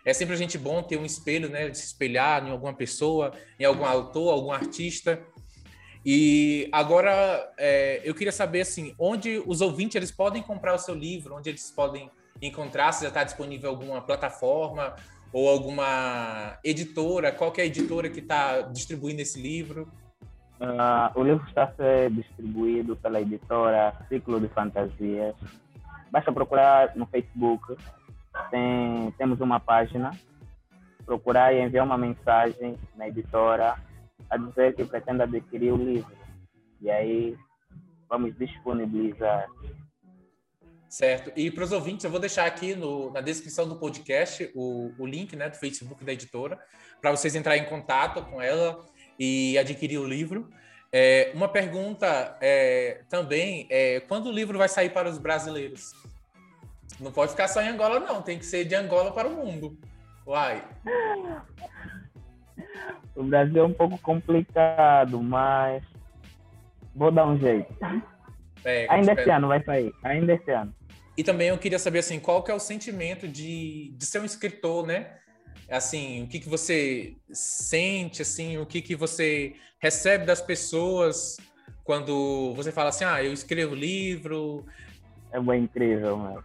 É 0.05 0.13
sempre 0.13 0.37
gente 0.37 0.57
bom 0.57 0.83
ter 0.83 0.97
um 0.97 1.05
espelho, 1.05 1.49
né, 1.49 1.67
de 1.67 1.77
se 1.77 1.85
espelhar 1.85 2.47
em 2.47 2.51
alguma 2.51 2.73
pessoa, 2.73 3.33
em 3.59 3.65
algum 3.65 3.83
autor, 3.83 4.31
algum 4.31 4.51
artista. 4.51 5.19
E 6.05 6.69
agora 6.71 7.51
é, 7.57 8.01
eu 8.03 8.13
queria 8.13 8.31
saber 8.31 8.61
assim, 8.61 8.93
onde 8.99 9.41
os 9.47 9.61
ouvintes 9.61 9.95
eles 9.95 10.11
podem 10.11 10.43
comprar 10.43 10.75
o 10.75 10.77
seu 10.77 10.93
livro, 10.93 11.35
onde 11.35 11.49
eles 11.49 11.71
podem 11.71 12.11
encontrar, 12.39 12.91
se 12.91 13.01
já 13.01 13.07
está 13.07 13.23
disponível 13.23 13.71
alguma 13.71 13.99
plataforma 14.01 14.95
ou 15.33 15.49
alguma 15.49 16.57
editora? 16.63 17.31
Qual 17.31 17.51
é 17.57 17.61
a 17.61 17.65
editora 17.65 18.07
que 18.07 18.19
está 18.19 18.61
distribuindo 18.61 19.21
esse 19.21 19.41
livro? 19.41 19.91
Uh, 20.59 21.19
o 21.19 21.23
livro 21.23 21.43
está 21.47 21.73
ser 21.73 22.11
distribuído 22.11 22.95
pela 22.95 23.19
editora 23.19 23.93
Ciclo 24.07 24.39
de 24.39 24.47
Fantasias. 24.49 25.35
Basta 26.11 26.31
procurar 26.31 26.95
no 26.95 27.05
Facebook. 27.07 27.75
Tem, 28.49 29.11
temos 29.17 29.39
uma 29.41 29.59
página. 29.59 30.11
Procurar 31.05 31.53
e 31.53 31.61
enviar 31.61 31.85
uma 31.85 31.97
mensagem 31.97 32.77
na 32.95 33.07
editora 33.07 33.75
a 34.29 34.37
dizer 34.37 34.75
que 34.75 34.83
pretende 34.85 35.21
adquirir 35.21 35.71
o 35.71 35.77
livro. 35.77 36.15
E 36.81 36.89
aí 36.89 37.37
vamos 38.09 38.35
disponibilizar 38.37 39.47
Certo. 40.95 41.29
E 41.35 41.51
para 41.51 41.65
os 41.65 41.73
ouvintes, 41.73 42.05
eu 42.05 42.09
vou 42.09 42.21
deixar 42.21 42.45
aqui 42.45 42.73
no, 42.73 43.11
na 43.11 43.19
descrição 43.19 43.67
do 43.67 43.75
podcast 43.75 44.49
o, 44.55 44.93
o 44.97 45.05
link 45.05 45.35
né, 45.35 45.49
do 45.49 45.57
Facebook 45.57 46.05
da 46.05 46.13
editora, 46.13 46.57
para 47.01 47.11
vocês 47.11 47.35
entrarem 47.35 47.63
em 47.63 47.65
contato 47.65 48.23
com 48.23 48.41
ela 48.41 48.81
e 49.19 49.57
adquirir 49.57 49.97
o 49.97 50.07
livro. 50.07 50.49
É, 50.93 51.31
uma 51.33 51.49
pergunta 51.49 52.37
é, 52.39 53.01
também 53.09 53.67
é 53.69 53.99
quando 54.07 54.27
o 54.27 54.31
livro 54.31 54.57
vai 54.57 54.69
sair 54.69 54.89
para 54.89 55.09
os 55.09 55.17
brasileiros? 55.17 55.91
Não 56.99 57.11
pode 57.11 57.31
ficar 57.31 57.47
só 57.47 57.61
em 57.61 57.69
Angola, 57.69 57.99
não. 57.99 58.21
Tem 58.21 58.37
que 58.37 58.45
ser 58.45 58.65
de 58.65 58.75
Angola 58.75 59.11
para 59.11 59.27
o 59.27 59.35
mundo. 59.35 59.77
Uai. 60.25 60.63
O 63.15 63.23
Brasil 63.23 63.63
é 63.63 63.65
um 63.65 63.73
pouco 63.73 63.97
complicado, 63.99 65.21
mas 65.21 65.83
vou 66.93 67.11
dar 67.11 67.27
um 67.27 67.37
jeito. 67.37 67.73
É, 68.63 68.87
Ainda 68.89 69.13
esse 69.13 69.29
ano 69.29 69.47
vai 69.47 69.63
sair. 69.63 69.93
Ainda 70.03 70.33
esse 70.33 70.51
ano. 70.51 70.73
E 71.17 71.23
também 71.23 71.49
eu 71.49 71.57
queria 71.57 71.79
saber 71.79 71.99
assim, 71.99 72.19
qual 72.19 72.43
que 72.43 72.51
é 72.51 72.53
o 72.53 72.59
sentimento 72.59 73.27
de, 73.27 73.93
de 73.95 74.05
ser 74.05 74.19
um 74.19 74.25
escritor, 74.25 74.85
né? 74.85 75.17
Assim, 75.69 76.23
o 76.23 76.27
que, 76.27 76.39
que 76.39 76.49
você 76.49 77.15
sente, 77.31 78.21
assim, 78.21 78.57
o 78.57 78.65
que, 78.65 78.81
que 78.81 78.95
você 78.95 79.55
recebe 79.79 80.25
das 80.25 80.41
pessoas 80.41 81.37
quando 81.83 82.53
você 82.55 82.71
fala 82.71 82.89
assim, 82.89 83.05
ah, 83.05 83.23
eu 83.23 83.31
escrevo 83.31 83.73
livro. 83.75 84.65
É 85.31 85.39
bem 85.39 85.63
incrível, 85.63 86.17
mano. 86.17 86.43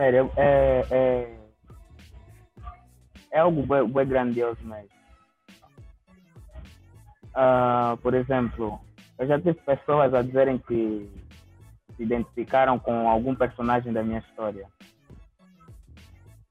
Sério, 0.00 0.32
é, 0.34 0.82
é, 0.90 1.36
é 3.32 3.38
algo 3.38 3.66
bem, 3.66 3.86
bem 3.86 4.06
grandioso 4.06 4.58
mesmo. 4.64 4.88
Uh, 7.36 7.98
por 7.98 8.14
exemplo, 8.14 8.80
eu 9.18 9.26
já 9.26 9.38
tive 9.38 9.60
pessoas 9.60 10.14
a 10.14 10.22
dizerem 10.22 10.56
que 10.56 11.06
se 11.94 12.02
identificaram 12.02 12.78
com 12.78 13.10
algum 13.10 13.34
personagem 13.34 13.92
da 13.92 14.02
minha 14.02 14.20
história. 14.20 14.66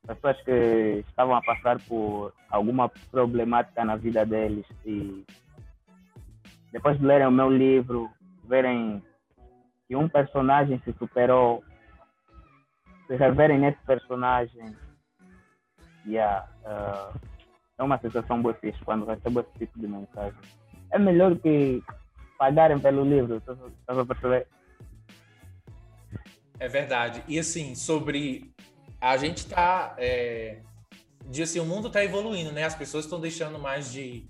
Pessoas 0.06 0.40
que 0.44 1.04
estavam 1.10 1.34
a 1.34 1.42
passar 1.42 1.80
por 1.88 2.32
alguma 2.52 2.88
problemática 3.10 3.84
na 3.84 3.96
vida 3.96 4.28
deles 4.28 4.68
e 4.86 5.26
depois 6.72 7.00
de 7.00 7.04
lerem 7.04 7.26
o 7.26 7.32
meu 7.32 7.50
livro, 7.50 8.12
verem 8.44 9.02
que 9.88 9.96
um 9.96 10.08
personagem 10.08 10.80
se 10.86 10.94
superou, 11.00 11.64
se 13.10 13.16
reverem 13.16 13.58
nesse 13.58 13.80
personagem, 13.88 14.76
yeah, 16.06 16.48
uh, 16.64 17.20
é 17.80 17.84
uma 17.84 17.98
sensação 17.98 18.40
boa 18.40 18.56
quando 18.86 19.06
recebo 19.06 19.40
esse 19.40 19.50
tipo 19.58 19.80
de 19.80 19.88
mensagem. 19.88 20.40
É 20.92 21.00
melhor 21.00 21.36
que 21.40 21.82
pagarem 22.38 22.78
pelo 22.78 23.04
livro, 23.04 23.38
estás 23.38 23.98
a 23.98 24.06
perceber? 24.06 24.48
É 26.60 26.68
verdade. 26.68 27.24
E 27.28 27.40
assim, 27.40 27.74
sobre. 27.74 28.54
A 29.02 29.18
gente 29.18 29.48
tá. 29.48 29.96
É... 29.98 30.62
De, 31.26 31.42
assim, 31.42 31.60
o 31.60 31.66
mundo 31.66 31.88
está 31.88 32.04
evoluindo, 32.04 32.52
né? 32.52 32.64
As 32.64 32.76
pessoas 32.76 33.06
estão 33.06 33.20
deixando 33.20 33.58
mais 33.58 33.92
de, 33.92 34.28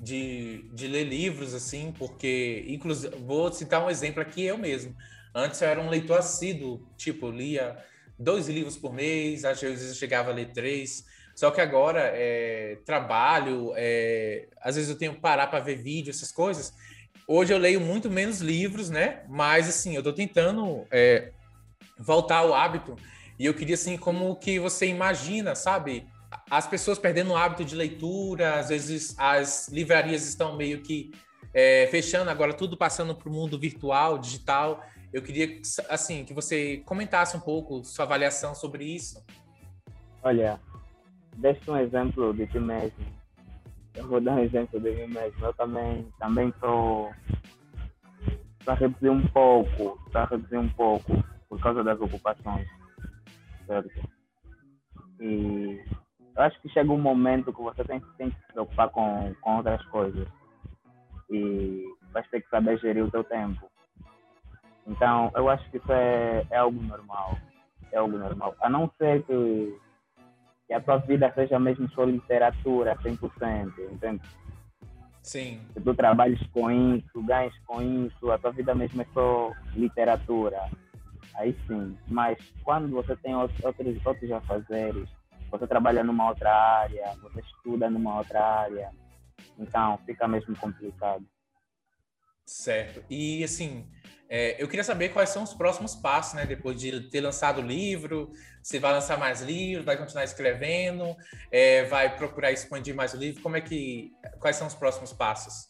de, 0.00 0.68
de 0.72 0.86
ler 0.86 1.04
livros, 1.04 1.52
assim, 1.52 1.92
porque. 1.98 2.64
Inclusive, 2.68 3.16
vou 3.16 3.50
citar 3.50 3.84
um 3.84 3.90
exemplo 3.90 4.20
aqui, 4.20 4.44
eu 4.44 4.58
mesmo. 4.58 4.94
Antes 5.34 5.60
eu 5.62 5.68
era 5.68 5.80
um 5.80 5.88
leitor 5.88 6.18
assíduo, 6.18 6.86
tipo, 6.96 7.30
lia 7.30 7.76
dois 8.20 8.48
livros 8.48 8.76
por 8.76 8.92
mês, 8.92 9.44
às 9.44 9.60
vezes 9.60 9.88
eu 9.88 9.94
chegava 9.94 10.30
a 10.30 10.34
ler 10.34 10.52
três. 10.52 11.04
Só 11.34 11.50
que 11.50 11.60
agora, 11.60 12.12
é, 12.14 12.78
trabalho, 12.84 13.72
é, 13.74 14.48
às 14.60 14.76
vezes 14.76 14.90
eu 14.90 14.96
tenho 14.96 15.14
que 15.14 15.20
parar 15.20 15.46
para 15.46 15.58
ver 15.60 15.76
vídeo, 15.76 16.10
essas 16.10 16.30
coisas. 16.30 16.74
Hoje 17.26 17.52
eu 17.52 17.58
leio 17.58 17.80
muito 17.80 18.10
menos 18.10 18.40
livros, 18.40 18.90
né? 18.90 19.22
Mas, 19.28 19.68
assim, 19.68 19.94
eu 19.94 20.00
estou 20.00 20.12
tentando 20.12 20.86
é, 20.90 21.32
voltar 21.98 22.38
ao 22.38 22.52
hábito. 22.52 22.94
E 23.38 23.46
eu 23.46 23.54
queria, 23.54 23.74
assim, 23.74 23.96
como 23.96 24.36
que 24.36 24.58
você 24.58 24.86
imagina, 24.86 25.54
sabe? 25.54 26.06
As 26.50 26.66
pessoas 26.66 26.98
perdendo 26.98 27.30
o 27.30 27.36
hábito 27.36 27.64
de 27.64 27.74
leitura, 27.74 28.58
às 28.58 28.68
vezes 28.68 29.14
as 29.16 29.68
livrarias 29.68 30.26
estão 30.26 30.56
meio 30.56 30.82
que 30.82 31.10
é, 31.54 31.88
fechando, 31.90 32.30
agora 32.30 32.52
tudo 32.52 32.76
passando 32.76 33.14
para 33.14 33.28
o 33.28 33.32
mundo 33.32 33.58
virtual, 33.58 34.18
digital. 34.18 34.84
Eu 35.12 35.22
queria, 35.22 35.60
assim, 35.88 36.24
que 36.24 36.32
você 36.32 36.78
comentasse 36.86 37.36
um 37.36 37.40
pouco 37.40 37.84
sua 37.84 38.04
avaliação 38.04 38.54
sobre 38.54 38.84
isso. 38.84 39.24
Olha, 40.22 40.60
deixa 41.36 41.70
um 41.70 41.76
exemplo 41.76 42.32
de 42.32 42.46
ti 42.46 42.60
mesmo. 42.60 43.04
Eu 43.94 44.06
vou 44.06 44.20
dar 44.20 44.36
um 44.36 44.38
exemplo 44.38 44.78
de 44.78 44.90
mim 44.90 45.12
mesmo. 45.12 45.44
Eu 45.44 45.52
também 45.54 46.06
também 46.18 46.48
estou 46.50 47.10
para 48.64 48.74
reduzir 48.74 49.10
um 49.10 49.26
pouco, 49.28 49.98
para 50.10 50.26
reduzir 50.26 50.58
um 50.58 50.68
pouco 50.68 51.12
por 51.48 51.60
causa 51.60 51.82
das 51.82 52.00
ocupações, 52.00 52.68
certo? 53.66 53.90
E 55.20 55.82
eu 56.36 56.42
acho 56.42 56.60
que 56.62 56.68
chega 56.68 56.90
um 56.92 57.00
momento 57.00 57.52
que 57.52 57.60
você 57.60 57.82
tem, 57.84 58.00
tem 58.16 58.30
que 58.30 58.36
se 58.36 58.52
preocupar 58.52 58.88
com, 58.90 59.34
com 59.40 59.56
outras 59.56 59.84
coisas 59.86 60.28
e 61.30 61.84
vai 62.12 62.22
ter 62.24 62.42
que 62.42 62.48
saber 62.48 62.78
gerir 62.78 63.04
o 63.04 63.10
seu 63.10 63.24
tempo. 63.24 63.70
Então, 64.90 65.30
eu 65.34 65.48
acho 65.48 65.70
que 65.70 65.78
isso 65.78 65.92
é, 65.92 66.44
é 66.50 66.56
algo 66.58 66.82
normal. 66.82 67.38
É 67.92 67.98
algo 67.98 68.18
normal. 68.18 68.54
A 68.60 68.68
não 68.68 68.90
ser 68.98 69.22
que, 69.22 69.78
que 70.66 70.74
a 70.74 70.80
tua 70.80 70.98
vida 70.98 71.32
seja 71.34 71.58
mesmo 71.58 71.88
só 71.90 72.04
literatura 72.04 72.96
100%, 72.96 73.72
entende? 73.92 74.22
Sim. 75.22 75.60
Se 75.72 75.80
tu 75.80 75.94
trabalhas 75.94 76.40
com 76.52 76.70
isso, 76.70 77.22
ganhas 77.22 77.56
com 77.66 77.80
isso, 77.80 78.30
a 78.30 78.38
tua 78.38 78.50
vida 78.52 78.74
mesmo 78.74 79.00
é 79.02 79.06
só 79.14 79.52
literatura 79.74 80.60
aí 81.40 81.56
sim. 81.66 81.96
Mas 82.08 82.38
quando 82.62 82.90
você 82.90 83.16
tem 83.16 83.34
outros, 83.34 83.62
outros, 83.64 84.06
outros 84.06 84.32
afazeres, 84.32 85.08
você 85.50 85.66
trabalha 85.66 86.04
numa 86.04 86.28
outra 86.28 86.52
área, 86.52 87.14
você 87.22 87.40
estuda 87.40 87.90
numa 87.90 88.18
outra 88.18 88.44
área, 88.44 88.90
Então 89.58 89.98
fica 90.06 90.28
mesmo 90.28 90.54
complicado. 90.56 91.24
Certo. 92.50 93.00
E 93.08 93.44
assim, 93.44 93.86
é, 94.28 94.60
eu 94.60 94.66
queria 94.66 94.82
saber 94.82 95.10
quais 95.10 95.30
são 95.30 95.44
os 95.44 95.54
próximos 95.54 95.94
passos, 95.94 96.34
né? 96.34 96.44
Depois 96.44 96.80
de 96.80 97.08
ter 97.08 97.20
lançado 97.20 97.60
o 97.60 97.64
livro, 97.64 98.32
você 98.60 98.80
vai 98.80 98.92
lançar 98.92 99.16
mais 99.16 99.40
livros, 99.40 99.86
vai 99.86 99.96
continuar 99.96 100.24
escrevendo, 100.24 101.16
é, 101.48 101.84
vai 101.84 102.16
procurar 102.16 102.50
expandir 102.50 102.92
mais 102.92 103.14
o 103.14 103.18
livro. 103.18 103.40
Como 103.40 103.56
é 103.56 103.60
que, 103.60 104.12
quais 104.40 104.56
são 104.56 104.66
os 104.66 104.74
próximos 104.74 105.12
passos? 105.12 105.68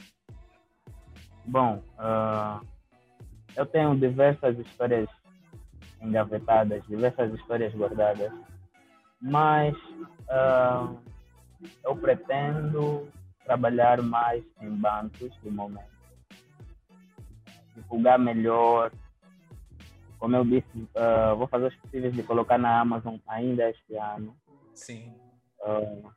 Bom, 1.45 1.85
uh, 1.99 2.67
eu 3.55 3.67
tenho 3.67 3.95
diversas 3.95 4.59
histórias 4.59 5.07
engavetadas, 6.01 6.83
diversas 6.87 7.35
histórias 7.35 7.75
guardadas, 7.75 8.33
mas 9.21 9.77
uh, 9.77 10.99
eu 11.85 11.95
pretendo 11.97 13.07
trabalhar 13.45 14.01
mais 14.01 14.43
em 14.63 14.71
bancos 14.71 15.31
de 15.43 15.51
momento, 15.51 16.00
divulgar 17.75 18.19
melhor. 18.19 18.93
Como 20.19 20.37
eu 20.37 20.45
disse, 20.45 20.77
uh, 20.77 21.37
vou 21.37 21.47
fazer 21.47 21.69
os 21.69 21.77
possíveis 21.77 22.15
de 22.15 22.23
colocar 22.23 22.59
na 22.59 22.81
Amazon 22.81 23.17
ainda 23.27 23.71
este 23.71 23.97
ano. 23.97 24.37
Sim. 24.75 25.15
Uh, 25.61 26.11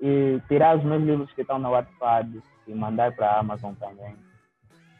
e 0.00 0.40
tirar 0.48 0.76
os 0.76 0.84
meus 0.84 1.02
livros 1.02 1.32
que 1.32 1.42
estão 1.42 1.58
na 1.58 1.70
Wattpad 1.70 2.42
e 2.66 2.74
mandar 2.74 3.14
para 3.14 3.30
a 3.30 3.40
Amazon 3.40 3.74
também. 3.74 4.16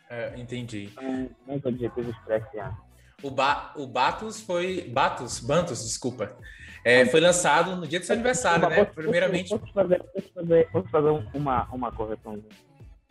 É, 0.08 0.38
entendi. 0.38 0.90
São 0.94 1.30
meus 1.46 1.64
objetivos 1.64 2.16
para 2.18 2.36
este 2.36 2.58
ano. 2.58 2.76
O, 3.22 3.30
ba 3.30 3.72
o 3.76 3.86
Batus 3.86 4.40
foi. 4.40 4.90
Batus, 4.92 5.40
Bantus, 5.40 5.82
desculpa. 5.82 6.36
É, 6.84 7.06
foi 7.06 7.20
lançado 7.20 7.76
no 7.76 7.86
dia 7.86 7.98
do 7.98 8.04
seu 8.04 8.14
aniversário, 8.14 8.68
né? 8.68 8.84
Posso, 8.84 8.94
Primeiramente. 8.94 9.48
Posso 9.48 9.72
fazer, 9.72 10.02
posso 10.02 10.32
fazer, 10.34 10.70
posso 10.70 10.88
fazer 10.88 11.08
uma, 11.34 11.64
uma 11.72 11.90
correção? 11.90 12.42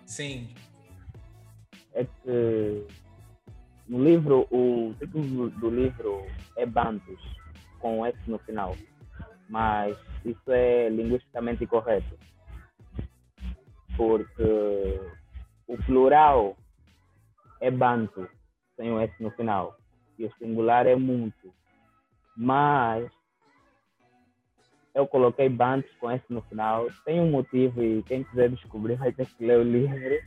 Sim. 0.05 0.53
É 1.93 2.05
que 2.05 2.88
no 3.88 4.03
livro, 4.03 4.47
o 4.50 4.95
título 4.97 5.50
do 5.50 5.69
livro 5.69 6.25
é 6.55 6.65
Bantus, 6.65 7.21
com 7.79 8.05
S 8.05 8.17
no 8.27 8.39
final. 8.39 8.75
Mas 9.50 9.97
isso 10.23 10.51
é 10.51 10.89
linguisticamente 10.89 11.67
correto. 11.67 12.17
Porque 13.97 15.00
o 15.67 15.77
plural 15.85 16.55
é 17.59 17.69
Bantu, 17.69 18.27
sem 18.75 18.91
o 18.91 19.00
S 19.00 19.13
no 19.21 19.31
final. 19.31 19.77
E 20.17 20.25
o 20.25 20.33
singular 20.39 20.88
é 20.88 20.95
muito. 20.95 21.53
Mas 22.35 23.12
eu 24.95 25.05
coloquei 25.05 25.50
Bantus 25.50 25.91
com 26.00 26.09
S 26.09 26.23
no 26.29 26.41
final. 26.43 26.88
Tem 27.05 27.19
um 27.19 27.29
motivo 27.29 27.83
e 27.83 28.01
quem 28.03 28.23
quiser 28.23 28.50
descobrir 28.50 28.95
vai 28.95 29.12
ter 29.12 29.27
que 29.27 29.45
ler 29.45 29.59
o 29.59 29.63
livro. 29.63 30.19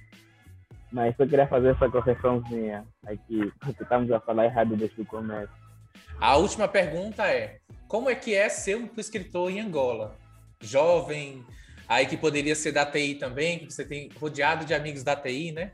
Mas 0.92 1.14
eu 1.18 1.28
queria 1.28 1.46
fazer 1.46 1.74
essa 1.74 1.88
correçãozinha 1.88 2.86
aqui, 3.04 3.52
porque 3.60 3.82
estamos 3.82 4.10
a 4.10 4.20
falar 4.20 4.46
errado 4.46 4.76
desde 4.76 5.00
o 5.00 5.06
começo. 5.06 5.52
A 6.20 6.36
última 6.36 6.68
pergunta 6.68 7.26
é: 7.26 7.58
como 7.88 8.08
é 8.08 8.14
que 8.14 8.34
é 8.34 8.48
ser 8.48 8.76
um 8.76 8.88
escritor 8.96 9.50
em 9.50 9.60
Angola? 9.60 10.16
Jovem, 10.60 11.44
aí 11.88 12.06
que 12.06 12.16
poderia 12.16 12.54
ser 12.54 12.72
da 12.72 12.86
TI 12.86 13.16
também, 13.16 13.58
que 13.58 13.72
você 13.72 13.84
tem 13.84 14.08
rodeado 14.18 14.64
de 14.64 14.74
amigos 14.74 15.02
da 15.02 15.14
TI, 15.14 15.52
né? 15.52 15.72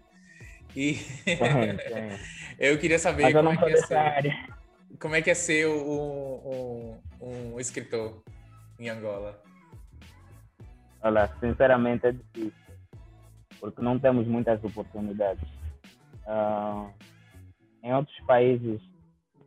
E 0.75 0.99
eu 2.59 2.79
queria 2.79 2.99
saber 2.99 3.33
como 3.33 3.51
é, 3.51 3.57
que 3.57 3.65
é 3.65 3.77
ser, 3.77 4.55
como 4.99 5.15
é 5.15 5.23
que 5.23 5.31
é 5.31 5.35
ser 5.35 5.69
um, 5.69 7.01
um, 7.21 7.55
um 7.55 7.61
escritor 7.61 8.23
em 8.79 8.89
Angola. 8.89 9.41
Olha, 11.03 11.29
sinceramente 11.41 12.07
é 12.07 12.13
difícil, 12.13 12.53
porque 13.63 13.81
não 13.81 13.97
temos 13.97 14.27
muitas 14.27 14.63
oportunidades. 14.65 15.49
Uh, 16.27 16.93
em 17.85 17.95
outros 17.95 18.19
países, 18.27 18.81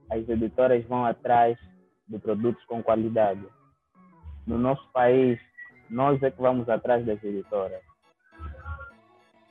as 0.09 0.27
editoras 0.29 0.85
vão 0.85 1.03
atrás 1.03 1.59
de 2.07 2.17
produtos 2.17 2.63
com 2.63 2.81
qualidade. 2.81 3.45
No 4.47 4.57
nosso 4.57 4.87
país, 4.93 5.37
nós 5.89 6.23
é 6.23 6.31
que 6.31 6.41
vamos 6.41 6.69
atrás 6.69 7.05
das 7.05 7.21
editoras 7.21 7.81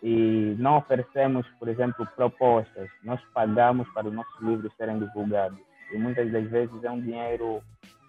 e 0.03 0.57
não 0.59 0.79
oferecemos, 0.79 1.47
por 1.59 1.69
exemplo, 1.69 2.07
propostas. 2.17 2.89
Nós 3.03 3.21
pagamos 3.35 3.87
para 3.93 4.09
os 4.09 4.15
nossos 4.15 4.41
livros 4.41 4.73
serem 4.77 4.99
divulgados. 4.99 5.59
E 5.93 5.99
muitas 5.99 6.33
das 6.33 6.49
vezes 6.49 6.83
é 6.83 6.91
um 6.91 7.03
dinheiro, 7.03 7.63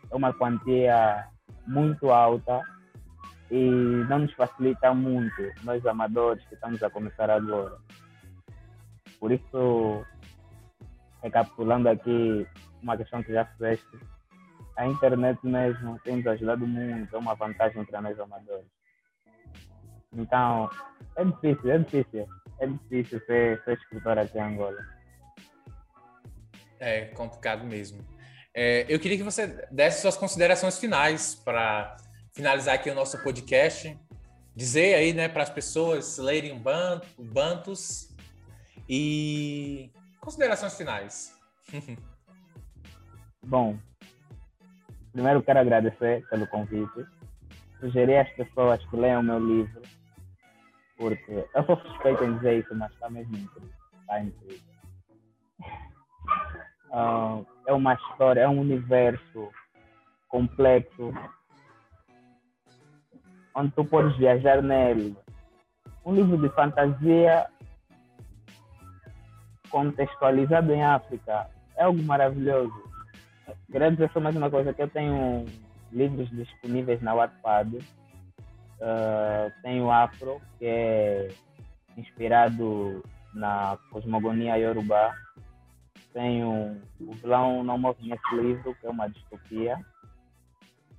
é 0.10 0.16
uma 0.16 0.34
quantia 0.34 1.28
muito 1.68 2.12
alta 2.12 2.62
e 3.52 3.70
não 4.10 4.20
nos 4.20 4.34
facilita 4.34 4.94
muito, 4.94 5.42
nós 5.64 5.86
amadores 5.86 6.44
que 6.46 6.56
estamos 6.56 6.82
a 6.82 6.90
começar 6.90 7.30
agora. 7.30 7.78
Por 9.20 9.32
isso, 9.32 10.06
recapitulando 11.22 11.90
aqui 11.90 12.48
uma 12.82 12.98
questão 12.98 13.24
que 13.24 13.34
já 13.34 13.46
fizeste, 13.46 14.00
a 14.78 14.88
internet 14.88 15.40
mesmo 15.44 16.00
tem 16.04 16.18
nos 16.18 16.28
ajudado 16.28 16.68
muito, 16.68 17.16
é 17.16 17.20
uma 17.20 17.36
vantagem 17.36 17.86
para 17.86 18.02
nós 18.02 18.20
amadores. 18.20 18.68
Então, 20.14 20.70
é 21.16 21.24
difícil, 21.24 21.72
é 21.72 21.78
difícil. 21.78 22.28
É 22.60 22.68
difícil 22.68 23.20
ser, 23.26 23.62
ser 23.64 23.74
escritor 23.78 24.18
aqui 24.18 24.38
em 24.38 24.42
Angola. 24.42 24.80
É 26.80 27.06
complicado 27.06 27.66
mesmo. 27.66 28.04
É, 28.54 28.86
eu 28.88 29.00
queria 29.00 29.18
que 29.18 29.24
você 29.24 29.48
desse 29.70 30.02
suas 30.02 30.16
considerações 30.16 30.80
finais 30.80 31.36
para 31.36 31.98
finalizar 32.36 32.76
aqui 32.76 32.90
o 32.90 32.96
nosso 32.96 33.22
podcast. 33.24 33.98
Dizer 34.54 34.96
aí, 34.96 35.14
né, 35.14 35.28
para 35.28 35.44
as 35.44 35.50
pessoas 35.50 36.18
lerem 36.18 36.52
o 36.52 37.24
Bantus 37.24 38.14
e 38.88 39.90
considerações 40.20 40.78
finais. 40.78 41.34
Bom, 43.44 43.78
primeiro 45.12 45.42
quero 45.42 45.60
agradecer 45.60 46.28
pelo 46.30 46.48
convite. 46.48 47.06
Sugerir 47.80 48.18
às 48.18 48.30
pessoas 48.32 48.84
que 48.90 48.96
leiam 48.96 49.22
o 49.22 49.24
meu 49.24 49.40
livro, 49.40 49.82
porque 50.98 51.46
eu 51.54 51.66
sou 51.66 51.78
suspeito 51.82 52.24
em 52.24 52.38
dizer 52.38 52.60
isso, 52.60 52.74
mas 52.76 52.92
está 52.94 53.10
mesmo 53.10 53.36
incrível. 53.38 53.74
Está 54.02 54.22
incrível. 54.22 54.76
Uh, 56.86 57.46
é 57.68 57.74
uma 57.74 57.94
história, 57.96 58.40
é 58.40 58.48
um 58.48 58.62
universo 58.62 59.52
complexo 60.30 61.12
onde 63.56 63.72
tu 63.72 63.86
podes 63.86 64.16
viajar 64.18 64.62
nele. 64.62 65.16
Um 66.06 66.14
livro 66.14 66.38
de 66.38 66.50
fantasia 66.50 67.48
contextualizado 69.70 70.72
em 70.74 70.84
África 70.84 71.48
é 71.78 71.84
algo 71.84 72.02
maravilhoso. 72.04 72.74
Queria 73.72 73.92
dizer 73.92 74.10
só 74.12 74.20
mais 74.20 74.36
uma 74.36 74.50
coisa, 74.50 74.74
que 74.74 74.82
eu 74.82 74.90
tenho 74.90 75.46
livros 75.92 76.30
disponíveis 76.30 77.02
na 77.02 77.14
Wattpad 77.14 77.80
Uh, 78.80 79.52
tem 79.62 79.82
o 79.82 79.90
Afro, 79.90 80.42
que 80.60 80.66
é 80.66 81.30
inspirado 81.98 83.02
na 83.34 83.78
cosmogonia 83.90 84.58
Yorubá. 84.58 85.16
Tem 86.14 86.44
o, 86.44 86.78
o 87.00 87.14
Vilão 87.14 87.64
Não 87.64 87.78
Move 87.78 88.08
Nesse 88.08 88.36
Livro, 88.36 88.76
que 88.76 88.86
é 88.86 88.90
uma 88.90 89.10
distopia. 89.10 89.78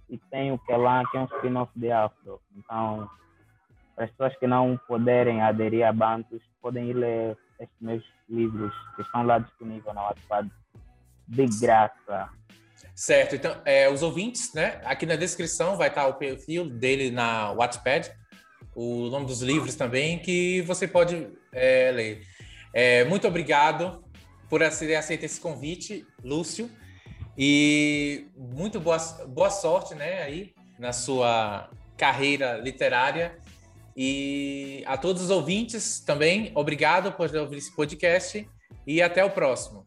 E 0.09 0.19
tem 0.31 0.53
o 0.53 0.59
Kelan, 0.59 1.05
que 1.11 1.17
é 1.17 1.21
um 1.21 1.25
spin-off 1.25 1.73
de 1.75 1.91
Afro. 1.91 2.41
Então, 2.57 3.09
para 3.95 4.05
as 4.05 4.11
pessoas 4.11 4.37
que 4.37 4.47
não 4.47 4.79
puderem 4.87 5.43
aderir 5.43 5.87
a 5.87 5.93
Bantus, 5.93 6.43
podem 6.61 6.91
ir 6.91 6.95
ler 6.95 7.37
estes 7.59 7.77
meus 7.81 8.05
livros 8.29 8.73
que 8.95 9.03
estão 9.03 9.25
lá 9.25 9.39
disponíveis 9.39 9.95
na 9.95 10.03
Wattpad 10.03 10.51
de 11.29 11.47
graça. 11.61 12.31
Certo, 12.95 13.35
então, 13.35 13.61
é, 13.65 13.91
os 13.91 14.03
ouvintes, 14.03 14.53
né? 14.55 14.81
Aqui 14.85 15.07
na 15.07 15.17
descrição 15.17 15.77
vai 15.77 15.89
estar 15.89 16.07
o 16.07 16.15
perfil 16.15 16.69
dele 16.69 17.11
na 17.11 17.53
Wattpad, 17.53 18.11
o 18.75 19.09
nome 19.09 19.27
dos 19.27 19.43
livros 19.43 19.75
também, 19.75 20.19
que 20.19 20.63
você 20.63 20.87
pode 20.87 21.29
é, 21.53 21.91
ler. 21.91 22.23
É, 22.73 23.05
muito 23.05 23.27
obrigado 23.27 24.05
por 24.49 24.63
aceitar 24.63 25.01
esse 25.09 25.41
convite, 25.41 26.07
Lúcio, 26.23 26.71
e 27.39 28.27
muito 28.37 28.81
boa, 28.81 28.99
boa 29.29 29.51
sorte, 29.51 29.95
né, 29.95 30.23
aí 30.23 30.55
na 30.79 30.93
sua 30.93 31.69
carreira 31.97 32.59
literária. 32.59 33.39
E 33.97 34.85
a 34.87 34.97
todos 34.97 35.23
os 35.23 35.31
ouvintes 35.31 36.01
também, 36.01 36.53
obrigado 36.55 37.13
por 37.13 37.35
ouvir 37.35 37.57
esse 37.57 37.75
podcast 37.75 38.49
e 38.87 39.01
até 39.01 39.25
o 39.25 39.31
próximo. 39.31 39.87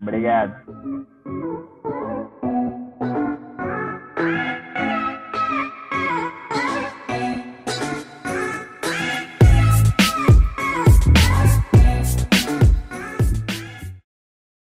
Obrigado. 0.00 1.06